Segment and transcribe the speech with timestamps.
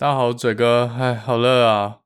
[0.00, 1.96] 大家好，嘴哥，哎，好热啊！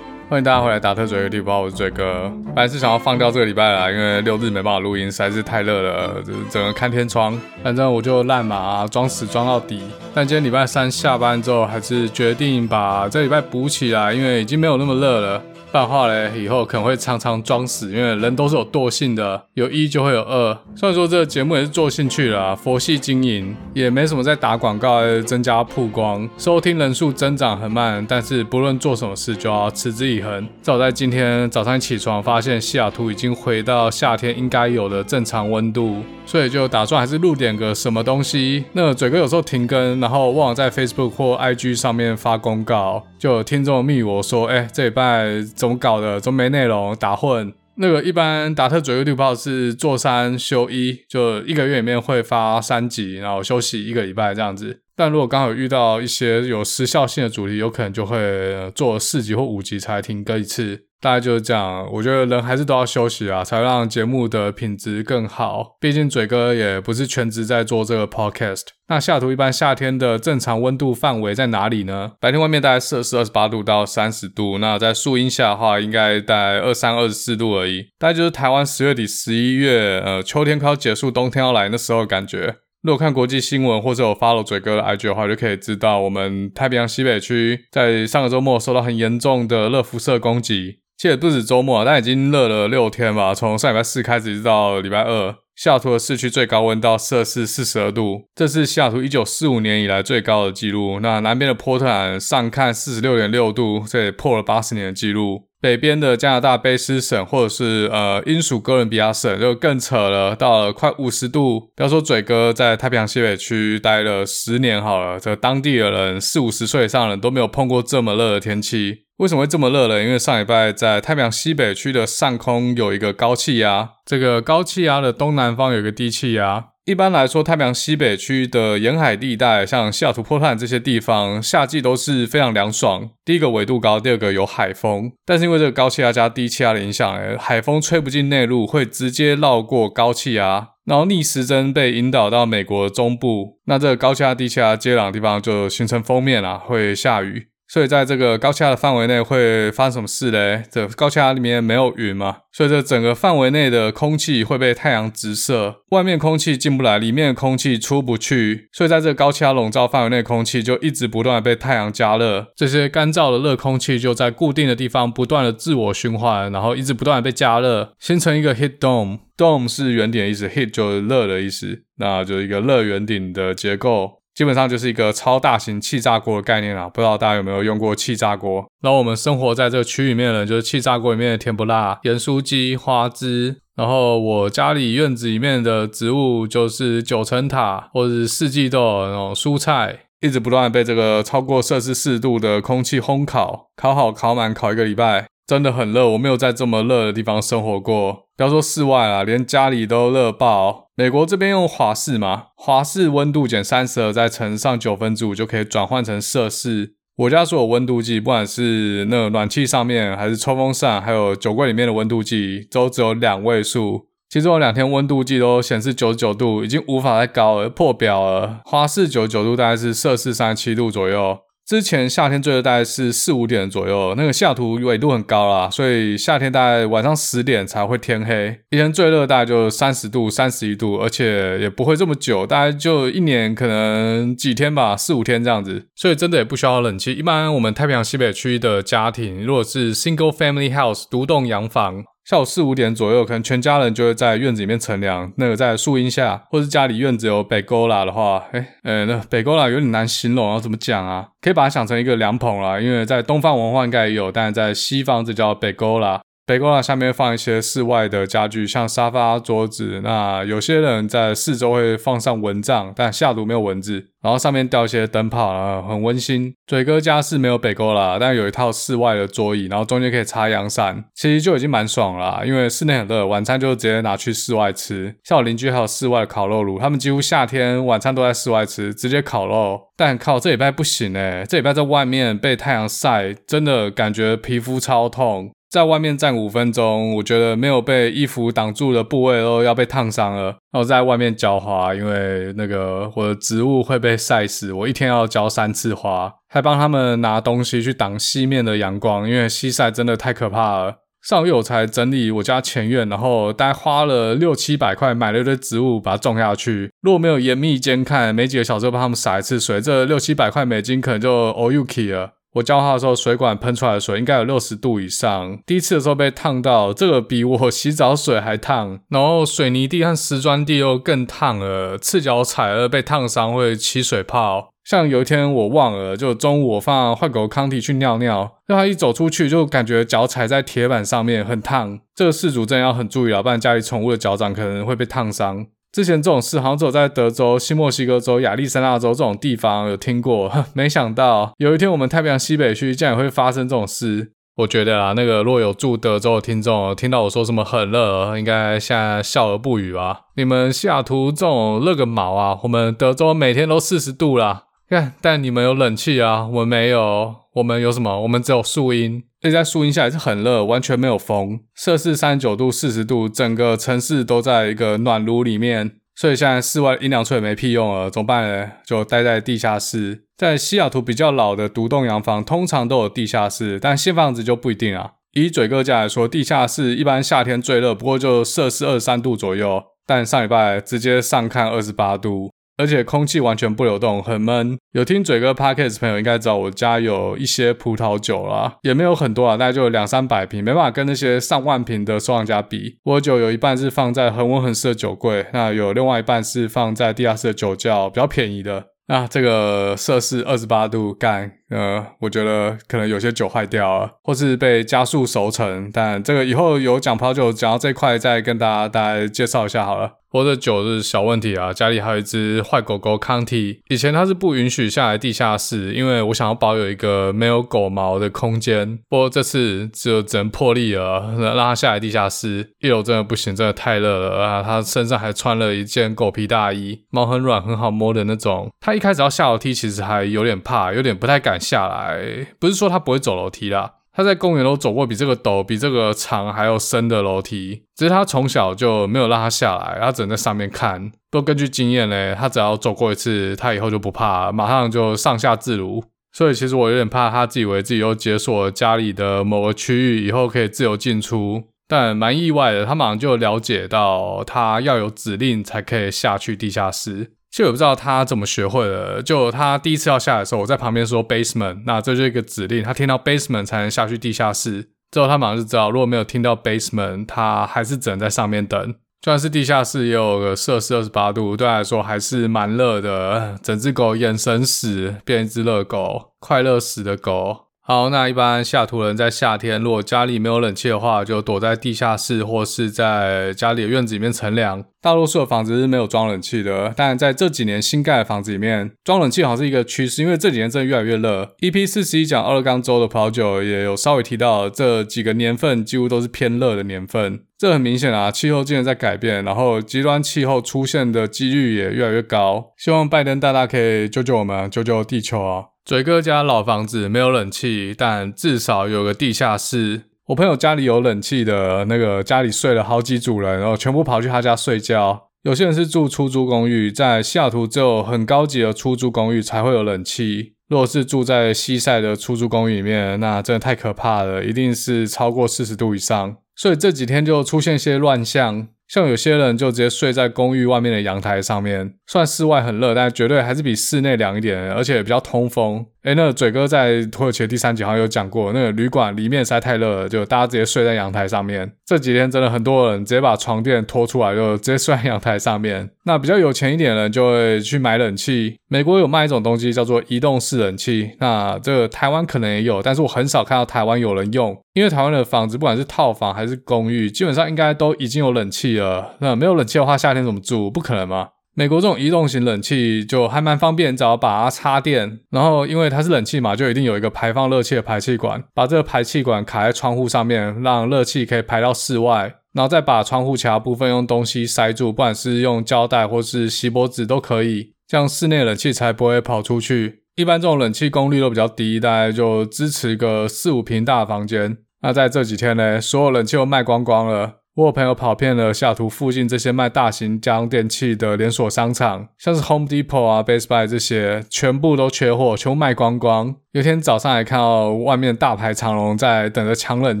[0.30, 2.32] 欢迎大家回来打特嘴的地方，我是嘴哥。
[2.54, 7.36] 本来是想要放掉这个礼拜啦，因为六日没办法录音，实在是太热了，整个看天窗。
[7.64, 9.82] 反正我就烂马装死装到底。
[10.14, 15.42] 但今天礼拜三下班之后，还是决定把这礼拜补起来，因为已经没有那么热了。
[15.72, 20.52] 不然的话嘞，以后可能会常常装死，因为人都是有惰性的，有一就会有二。
[20.74, 30.48] 虽然说这个节目也是做兴趣啦，佛系经营，也没什么在打广告，增加曝光，收听人数增长很慢，但是不论做什么事就要持之以恒。
[30.60, 38.64] 早在今天早上起床，发现西雅图已经回到夏天应该有的正常温度，所以就打算还是录点个什么东西。
[38.72, 45.42] 那嘴哥有时候停更，然后忘了在 Facebook 或 IG 上面发公告，就有听众密我说，哎、这礼拜。
[45.54, 46.18] 怎么搞的？
[46.18, 46.96] 怎么没内容？
[46.96, 47.52] 打混。
[47.74, 54.80] 那个一般达特左右绿炮是做三休一，就一个月里面会发三集，然后休息一个礼拜这样子。
[55.00, 60.78] 但如果刚好遇到一些有时效性的主题，有可能就会做四集或五集才停更一次。
[61.00, 65.78] 大概就是这样，我觉得人还是都要休息啊，才让节目的品质更好。
[65.80, 68.64] 毕竟嘴哥也不是全职在做这个 podcast。
[68.88, 72.12] 那下图一般夏天的正常温度范围在哪里呢？
[72.20, 77.86] 白天外面大概摄氏二十八度到三十度，那在树荫下的话，应该大概二三二十四度而已。
[77.98, 82.56] 大概就是台湾十月底十一月，呃，秋天快要结束，冬天要来那时候感觉。
[82.82, 90.78] 如果看国际新闻或者有 follow 嘴哥的 IG 的话，就可以知道我们太平洋西北区在上个周末受到很严重的热辐射攻击。
[90.96, 93.34] 其实不止周末，但已经热了六天吧。
[93.34, 101.00] 从上礼拜四开始，一直到礼拜二，西雅图的市区最高温到摄氏四十二度，这是西雅图一九四五年以来最高的纪录。
[101.00, 105.49] 那南边的波特兰上看四十六点六度，这也破了八十年的纪录。
[105.60, 111.70] 北边的加拿大卑诗省或者是呃英属哥伦比亚省就更扯了，到了快五十度。
[111.76, 119.04] 不要说嘴哥在太平洋西北区待了十年好了，这当地的人四五十岁以上的人都没有碰过这么热的天气。
[119.18, 120.02] 为什么会这么热呢？
[120.02, 126.69] 因为上礼拜在太平洋西北区的上空有一个高气压，这个高气压的东南方有一个低气压。
[126.86, 133.10] 一般来说，太平洋西北区的沿海地带，像西雅图、波特兰这些地方，夏季都是非常凉爽。
[133.24, 135.12] 第一个纬度高，第二个有海风。
[135.24, 143.60] 但是因为这个高气压加低气压的影响，海风吹不进内陆，会直接绕过高气压，然后逆时针被引导到美国中部。
[143.66, 147.49] 那这个高气压、低气压接壤的地方就形成锋面啊，会下雨。
[147.72, 150.64] 所以在这个高气压的范围内会发生什么事嘞？
[150.72, 169.20] 这高气压里面没有云嘛，所以这整个范围内的空气会被太阳直射，外面空气进不来，里面的空气出不去，所以在这个高气压笼罩范围内，空气就一直不断的被太阳加热，这些干燥的热空气就在固定的地方不断的自我循环，然后一直不断的被加热，形成一个 heat dome。
[169.36, 174.19] dome 是圆顶的意思，heat 就是热的意思，那就是一个热圆顶的结构。
[174.40, 178.66] 基本上就是一个超大型气炸锅的概念啊，不知道大家有没有用过气炸锅？
[178.80, 183.58] 然后我们生活在这个区里面的人，就是气炸锅里面的甜不辣、盐酥鸡、花枝。
[183.76, 195.29] 然后我家里院子里面的植物就是九层塔或者是四季豆那种蔬菜，一直不断被这个超过摄氏四度的空气烘烤，烤好烤满，烤一个礼拜。
[195.50, 198.28] 真的很热，我没有在这么热的地方生活过。
[198.36, 200.90] 不要说室外啦，连家里都热爆。
[200.94, 206.94] 美国这边用华氏嘛，华氏温度减三十二，再乘上九分之五，就可以转换成摄氏。
[207.16, 214.06] 我家所有温度计，不管是那暖气上面，还是抽风扇，还有酒柜里面的温度计，都只有两位数。
[214.28, 218.60] 其中有两天温度计都显示九十九度，已经无法再高了，破表了。
[218.64, 221.40] 华氏九十九度大概是摄氏三十七度左右。
[221.70, 228.58] 之前夏天最热大概是四五点左右，那个下图纬度很高啦，所以夏天大概晚上十点才会天黑。
[228.70, 235.86] 一天最热大概就三十度、三十一度，而且也不会这么久，大概就一年可能几天吧，四五天这样子。
[235.94, 237.12] 所以真的也不需要冷气。
[237.12, 242.02] 一般我们太平洋西北区的家庭，如果是 single family house 独栋洋房。
[242.30, 245.32] 下午四五点左右，可能全家人就会在院子里面乘凉。
[245.36, 251.26] 那个在树荫下，或是家里院子有北沟啦的话，哎、欸、诶、欸、那北沟啦有点难形容，要怎么讲啊？
[251.40, 256.20] 可以把它想成一个凉棚啦，因为在东方文化应该也有，但是在西方这叫北沟啦。
[256.50, 260.00] 北高栏下面放一些室外的家具，像沙发、桌子。
[260.02, 264.06] 那有些人在四周会放上蚊帐，但西雅图没有蚊子。
[264.20, 266.52] 然后上面吊一些灯泡，啊很温馨。
[266.66, 272.42] 嘴哥家是没有北沟啦，但有一套室外的桌椅，然后中间可以插阳伞，其实就已经蛮爽了啦。
[272.44, 275.14] 因为室内很热，晚餐就直接拿去室外吃。
[275.22, 279.80] 像我邻居还有室外的烤肉炉，他们几乎夏天晚餐都在室外吃，直接烤肉。
[279.96, 285.52] 但靠，这礼拜不行诶，这礼拜在外面被太阳晒，真的感觉皮肤超痛。
[285.70, 290.46] 在外面站五分钟，我觉得没有被衣服挡住的部位都要被烫伤了。
[290.72, 300.96] 然后在外面浇花，因为那个我的植物会被晒死，我一天要浇三次花，还帮他们拿东西去挡西面的阳光，因为西晒真的太可怕了。
[301.22, 306.90] 上个月我才整理我家前院，然后大概花了六七百块买了一堆植物，把它种下去。
[307.02, 312.32] 如果没有严密监看，没几个小时帮他们洒一次水，这六七百块美金可能就 all you key 了。
[312.54, 315.58] 我浇花的时候，水管喷出来的水应该有六十度以上。
[315.64, 318.98] 第一次的时候被烫到，这个比我洗澡水还烫。
[319.08, 324.70] 然后水泥地和石砖地又更烫了，赤脚踩了被烫伤会起水泡。
[324.82, 332.00] 像有一天我忘了，就中午我放坏狗康体去尿尿，让他一走出去就感觉脚踩在铁板上面很烫。
[332.16, 335.66] 这个事主真的要很注意了，不然家里宠物的脚掌可能会被烫伤。
[335.92, 344.32] 之前这种事好像只有在德州、新墨西哥州、亚利桑那州这种地方有听过， 没想到有一天我们太平洋西北区竟然会发生这种事。
[344.56, 350.20] 我觉得啊，那个若有住德州的听众听到我说什么很热，应该现在笑而不语吧？
[350.36, 352.58] 你们西雅图这种热个毛啊！
[352.62, 357.36] 我们德州每天都四十度啦，看，但你们有冷气啊，我们没有。
[357.54, 358.20] 我们有什么？
[358.20, 368.70] 我们只有树荫，而且在树荫下也是很热，完全没有风，摄氏三十九度、四十度，整个城市都在一个暖炉里面，所以现在室外阴凉处也没屁用了，怎么办呢？
[368.84, 370.24] 就待在地下室。
[370.36, 375.12] 在西雅图比较老的独栋洋房，通常都有地下室，但新房子就不一定啊。
[375.32, 382.50] 以嘴哥家来说，地下室一般夏天最热，不过就摄氏二十三度左右，但上礼拜直接上看二十八度。
[382.80, 384.78] 而且空气完全不流动，很闷。
[384.92, 392.96] 有听嘴哥 Podcast 朋友应该知道，我家有一些葡萄酒啦，也没有很多啊，大概就两三百瓶，没办法跟那些上万瓶的收藏家比。
[393.04, 398.86] 我酒有一半是放在恒温恒湿的酒柜，那有另外一半是放在地下室的酒窖，比较便宜的。
[399.08, 405.90] 那这个摄氏二十八度干，呃，我觉得可能有些酒坏掉了，或是被加速熟成。
[405.92, 410.14] 但这个以后有讲葡萄酒讲到这块，再跟大家大概介绍一下好了。
[410.32, 418.96] 我的酒是小问题啊，家里还有一只坏狗狗康体，以前它是不允许下来地下室，因为我想要保有一个没有狗毛的空间。
[419.08, 422.70] 不过这次就只能破例了，让它下来地下室。
[422.78, 424.62] 一楼真的不行，真的太热了啊！
[424.62, 428.70] 它身上还穿了一件狗皮大衣，毛很软，很好摸的那种。
[428.78, 432.46] 它一开始要下楼梯，其实还有点怕，有点不太敢下来。
[432.58, 433.94] 不是说他不会走楼梯啦。
[434.12, 441.10] 他在公园都走过比这个陡、比这个长还要深的楼梯，只是他从小就没有让他下来，他只能在上面看。
[441.30, 446.02] 不过根据经验呢，他只要走过一次，他以后就不怕，马上就上下自如。
[446.32, 451.62] 所以其实我有点怕他自以为自己又解锁家里的某个区域，以后可以自由进出。
[451.86, 457.32] 但蛮意外的，他马上就了解到他要有指令才可以下去地下室。
[457.50, 464.90] 其实我不知道他怎么学会的，就他第一次要下来的时候，我在旁边说 basement，那这就是一个指令，他听到 basement 才能下去地下室。
[465.10, 468.94] 之后他马上就知道，如果没有听到 basement，他还是只能在上面等。
[469.20, 473.58] 就算是地下室也有个摄氏二十八度，对他来说还是蛮热的。
[473.62, 477.69] 整只狗眼神死，变一只热狗，快乐死的狗。
[477.82, 484.84] 好，那一般西雅图人在夏天，如果家里没有冷气的话，就躲在地下室或是在家里的院子里面乘凉。
[485.00, 491.56] 大多数的房子是没有装冷气的，但在这几年新盖的房子里面，装冷气好像是一个趋势，因为这几年真的越来越热。
[491.62, 497.40] EP 四十一讲奥勒冈州的葡萄酒也有稍微提到，这几个年份几乎都是偏热的年份。
[497.58, 502.72] 这很明显啊，气候竟然在改变，然后极端气候出现的几率也越来越高。
[502.76, 505.64] 希望拜登大大可以救救我们，救救地球啊！
[505.90, 510.02] 嘴哥家老房子没有冷气，但至少有个地下室。
[510.28, 515.30] 我朋友家里有冷气的那个，家里睡了好几组人，然后全部跑去他家睡觉。
[515.42, 520.52] 有些人是住出租公寓，在西雅图只有很高级的出租公寓才会有冷气。
[520.68, 526.36] 如果是住在西晒的出租公寓里面，那真的太可怕了，一定是超过四十度以上。
[526.54, 528.68] 所以这几天就出现一些乱象。
[528.90, 535.86] 像有些人就直接睡在公寓外面的阳台上面，虽然室外很热，但绝对还是比室内凉一点，而且比较通风。
[536.02, 541.70] 诶，那嘴哥在土耳其的第三集好像有讲过，那个旅馆里面实在太热了，就大家直接睡在阳台上面。
[541.84, 545.90] 这几天真的很多人直接把床垫拖出来，就直接睡在阳台上面。
[546.06, 548.56] 那比较有钱一点的人就会去买冷气。
[548.68, 559.16] 美国有卖一种东西叫做移动式冷气，那这个台湾可能也有，但是我很少看到台湾有人用，因为台湾的房子不管是套房还是公寓，基本上应该都已经有冷气了。
[559.18, 560.70] 那没有冷气的话，夏天怎么住？
[560.70, 561.28] 不可能吗？
[561.60, 580.04] 美国这种移动型冷气就还蛮方便，只要把它插电，然后因为它是冷气嘛，就一定有一个排放热气的排气管，把这个排气管卡在窗户上面，让热气可以排到室外，然后再把窗户其他部分用东西塞住，不管是用胶带或是锡箔纸都可以，这样室内冷气才不会跑出去。
[580.16, 584.56] 一般这种冷气功率都比较低，大概就支持个四五平大的房间。
[584.80, 587.39] 那在这几天呢，所有冷气都卖光光了。
[587.56, 596.36] 我有朋友跑遍了西雅图附近这些卖大型家用电器的连锁商场，像是 Home Depot 啊、Best Buy 这些，全部都缺货，全部卖光光。
[596.52, 600.00] 有天早上还看到外面大排长龙，在等着抢冷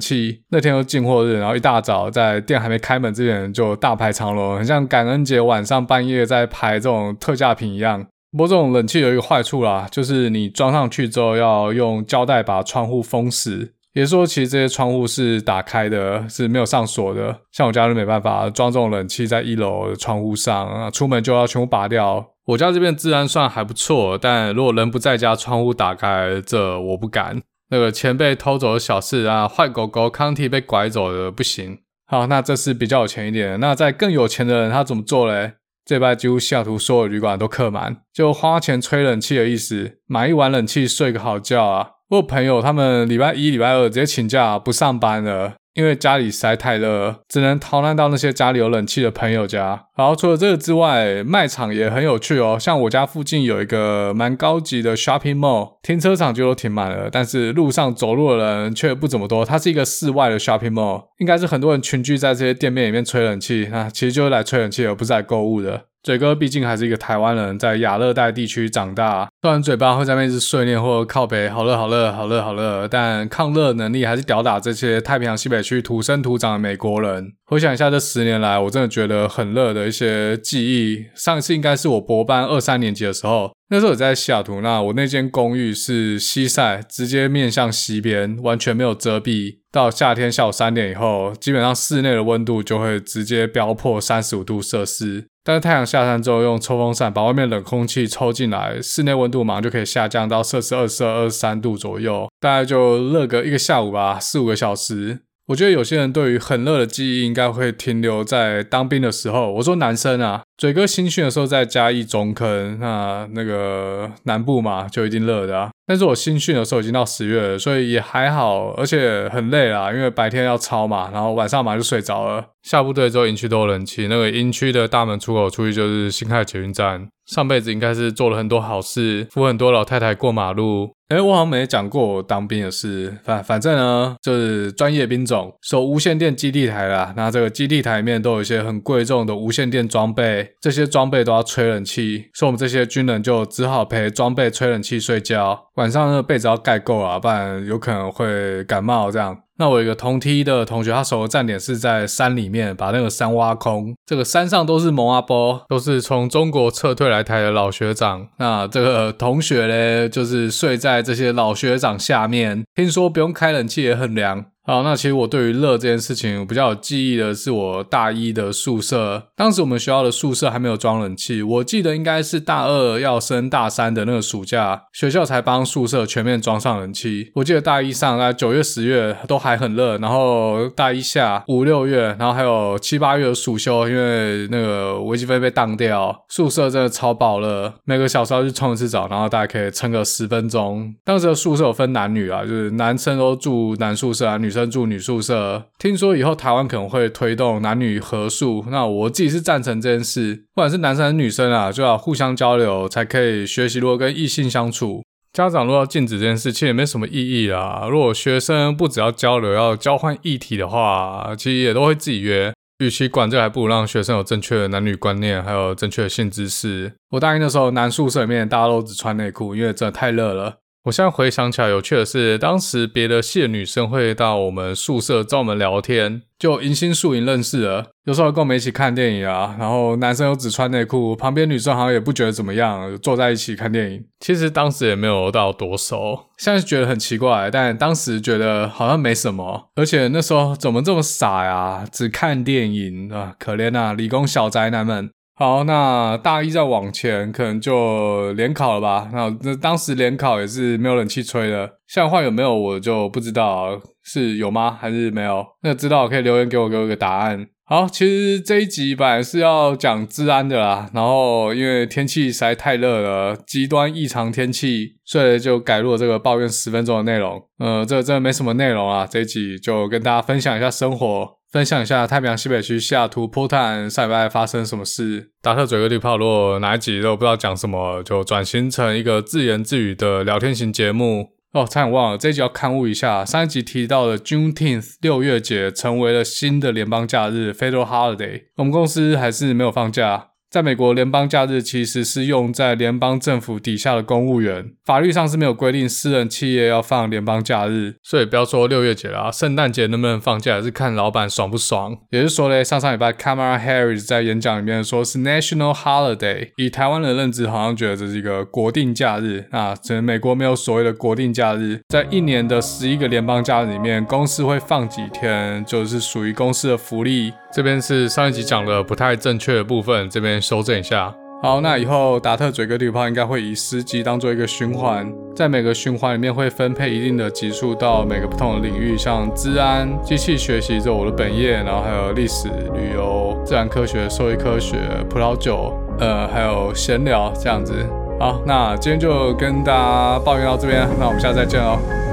[0.00, 0.42] 气。
[0.50, 8.06] 那天又进货日，然后一大早在店还没开门之前就大排长龙，很像感恩节晚上半夜在排这种特价品一样。
[8.30, 13.72] 不过这种冷气有一个坏处啦，就是你装上去之后要用胶带把窗户封死。
[13.92, 17.40] 也说，其实这些窗户是打开的，是没有上锁的。
[17.50, 22.24] 像我家就没办法装这种冷气在一楼窗户上，出门就要全部拔掉。
[22.46, 27.42] 我家这边治安算还不错，但如果人不在家，窗户打开，这我不敢。
[27.70, 31.78] 那个钱被偷走的小事啊，坏狗狗康体被拐走的不行。
[32.06, 33.58] 好，那这是比较有钱一点。
[33.60, 35.54] 那在更有钱的人，他怎么做嘞？
[35.84, 41.90] 这礼拜几乎西雅图所有旅馆都客满，就花钱吹冷气的意思，买一碗冷气睡个好觉啊。
[42.10, 49.86] 我朋友，他们礼拜一、礼拜二直接请假不上班了，因为家里实在太热，只能逃难到那些家里有冷气的朋友家。
[49.96, 52.58] 然后除了这个之外，卖场也很有趣哦。
[52.60, 59.42] 像我家附近有一个蛮高级的 shopping mall，停车场就都停满了，但是路上走路的人却不怎么多。
[59.42, 65.84] 它是一个室外的 shopping mall，应该是很多人群聚在这些店面里面吹冷气，那其实就是来吹冷气，而不是来购物的。
[66.02, 77.32] 嘴哥毕竟还是一个台湾人，在亚热带地区长大，虽然嘴巴会在那边一直碎念或者靠北，好热好热好热好热，但抗热能力还是吊打这些太平洋西北去土生土长的美国人。
[77.46, 81.04] 回想一下这十年来，我真的觉得很热的一些记忆。
[81.14, 89.58] 上次应该是我博班二三年级的时候，那时候我在西雅图，那我那间公寓是西晒，直接面向西边，完全没有遮蔽。
[89.70, 95.26] 到夏天下午三点以后，基本上室内的温度就会直接飙破三十五度摄氏。
[95.42, 105.20] 但是太阳下山之后，用抽风扇把外面冷空气抽进来，室内温度马上就可以下降到摄氏二十二、二十三度左右，大概就热个一个下午吧，四五个小时。
[105.50, 109.52] 我觉得有些人对于很热的记忆，应该会停留在当兵的时候。
[109.54, 110.42] 我说男生啊。
[110.60, 115.70] 嘴哥新训的时候在嘉义中坑，那那个南部嘛，就一定热的啊。
[115.86, 122.44] 但是我新训的时候已经到十月了，所以也还好，而且很累啦，因为白天要操嘛，然后晚上马上就睡着了。
[122.62, 127.08] 下部队之后营区都有冷气，那个营区的大门出口出去就是辛亥捷运站。
[127.24, 130.90] 上辈子应该是做了很多好事，扶很多老太太过马路。
[131.10, 137.14] 诶，我好像没讲过我当兵的事，反反正呢，就是专业兵种，守无线电基地台啦。
[137.16, 140.49] 那这个基地台里面都有一些很贵重的无线电装备。
[140.60, 145.66] 这些装备都要吹冷气，所以我们这些军人就只好陪装备吹冷气睡觉。
[145.74, 149.36] 晚上那个被子要盖够啊，不然有可能会感冒这样。
[149.58, 153.94] 那我一个同梯的同学，他守的站点是在山里面，把那个山挖空。
[154.06, 158.26] 这个山上都是蒙阿波，都是从中国撤退来台的老学长。
[158.38, 164.46] 那这个同学呢，就是睡在这些老学长下面，听说不用开冷气也很凉。
[164.70, 169.20] 好，那其实我对于热这件事情，比较有记忆的是我大一的宿舍。
[169.34, 177.32] 当时我们学校的宿舍还没有装冷气，我记得应该是大二要升大三的那个暑假，学校才帮宿舍全面装上冷气。
[177.34, 190.94] 我记得大一上在九月、十月都还很热，然后大一下五六月，然后还有七八月的暑休，因为那个微积分被当掉，宿舍真的超爆热，每个小时要去冲一次澡，然后大概可以撑个十分钟。
[191.04, 194.59] 当时的宿舍有分男女啊，就是男生都住男宿舍啊，女生。
[194.68, 200.46] 住女宿舍，听说以后台湾可能会推动男女合宿，那我自己是赞成这件事。
[200.52, 205.04] 不管是男生还是女生啊，就要互相交流，才可以学习如何跟异性相处。
[205.32, 207.86] 家长如果要禁止这件事，其实也没什么意义啦。
[207.88, 212.52] 如果学生不只要交流，要交换议题的话，其实也都会自己约。
[212.82, 216.90] 与其管这，还不如让学生有正确的男女观念，还有正确的性知识。
[217.10, 220.56] 我大一的时候，男宿舍里面大家都只穿内裤，因为真的太热了。
[220.84, 227.90] 我现在回想起来，有趣的是，当时别的系的女生会到我们宿舍找我们聊天，就迎新宿营认识了。
[228.06, 234.02] 有时候跟我们一起看电影啊，然后男生又只穿内裤，旁边女生好像也不觉得怎么样，坐在一起看电影。
[234.20, 239.68] 其实当时也没有到多熟，现在觉得很奇怪，但当时觉得好像没什么。
[239.74, 241.84] 而且那时候怎么这么傻呀？
[241.92, 245.10] 只看电影啊，可怜啊，理工小宅男们。
[245.40, 249.08] 好，那大一再往前，可能就联考了吧？
[249.10, 254.76] 那那当时联考也是没有冷气吹的，现在换有没有我就不知道，是有吗？
[254.78, 255.42] 还是没有？
[255.62, 257.46] 那知道可以留言给我，给我一个答案。
[257.64, 267.40] 好，其实这一集本来是要讲治安的啦，然后因为天气实在太热了，极端异常天气，所以就改录了这个抱怨十分钟的内容。
[267.58, 271.39] 呃，这真的没什么内容啊，这一集就跟大家分享一下生活。
[271.50, 275.30] 分享一下太平洋西北区西雅图波特兰上礼拜发生什么事。
[275.42, 281.30] 达特嘴哥地炮，如果哪一集都不知道讲什么，就转型成一个自言自语的聊天型节目。
[281.52, 290.28] 哦，差点忘了，这一集要刊物一下，上一集提到的 Juneteenth 六月节成为了新的联邦假日 Federal Holiday，我们公司还是没有放假。
[290.50, 301.96] 在美国，联邦假日其实是用在联邦政府底下的公务员，法律上是没有规定私人企业要放联邦假日，所以不要说六月节啦，圣诞节能不能放假，还是看老板爽不爽。
[302.10, 309.44] 也就是说嘞，上上礼拜 Kamala Harris 在演讲里面说是 National Holiday，以台湾的认知，好像觉得这是一个国定假日。
[309.52, 317.32] 啊整个美国没有所谓的国定假日，在一年的十一个联邦假日里面，公司会放几天，就是属于公司的福利。
[317.52, 321.14] 这边是上一集讲的不太正确的部分，这边修正一下。
[321.42, 334.76] 好，那以后达特嘴哥地炮应该会以司机当做一个循环，在每个循环里面会分配一定的集数到每个不同的领域，像治安、机器学习，这我的本业，然后还有历史、旅游、自然科学、兽医科学、
[335.08, 337.72] 葡萄酒，呃，还有闲聊这样子。
[338.18, 342.09] 好，那今天就跟大家抱怨到这边，那我们下次再见喽。